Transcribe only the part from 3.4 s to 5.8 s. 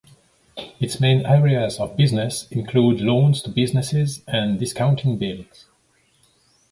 to businesses and discounting bills.